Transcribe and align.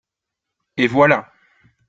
et 0.77 0.87
voilà. 0.87 1.31